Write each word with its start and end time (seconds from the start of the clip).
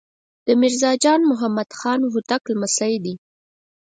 د 0.45 0.47
میرزا 0.61 0.91
جان 1.03 1.21
محمد 1.31 1.69
خان 1.79 1.99
هوتک 2.13 2.41
لمسی 2.51 2.93
دی. 3.03 3.13